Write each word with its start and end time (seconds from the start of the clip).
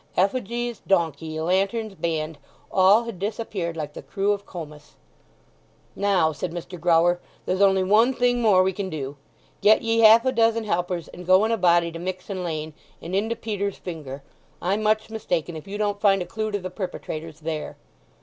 Effigies, 0.17 0.81
donkey, 0.87 1.39
lanterns, 1.39 1.93
band, 1.93 2.39
all 2.71 3.03
had 3.03 3.19
disappeared 3.19 3.77
like 3.77 3.93
the 3.93 4.01
crew 4.01 4.31
of 4.31 4.47
Comus. 4.47 4.95
"Now," 5.95 6.31
said 6.31 6.51
Mr. 6.51 6.79
Grower, 6.79 7.19
"there's 7.45 7.61
only 7.61 7.83
one 7.83 8.11
thing 8.15 8.41
more 8.41 8.63
we 8.63 8.73
can 8.73 8.89
do. 8.89 9.15
Get 9.61 9.83
ye 9.83 9.99
half 9.99 10.25
a 10.25 10.31
dozen 10.31 10.63
helpers, 10.63 11.07
and 11.09 11.23
go 11.27 11.45
in 11.45 11.51
a 11.51 11.55
body 11.55 11.91
to 11.91 11.99
Mixen 11.99 12.43
Lane, 12.43 12.73
and 12.99 13.15
into 13.15 13.35
Peter's 13.35 13.77
Finger. 13.77 14.23
I'm 14.59 14.81
much 14.81 15.11
mistaken 15.11 15.55
if 15.55 15.67
you 15.67 15.77
don't 15.77 16.01
find 16.01 16.23
a 16.23 16.25
clue 16.25 16.49
to 16.49 16.57
the 16.57 16.71
perpetrators 16.71 17.41
there." 17.41 17.77